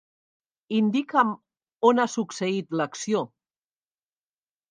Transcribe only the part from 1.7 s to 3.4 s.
on ha succeït l'acció.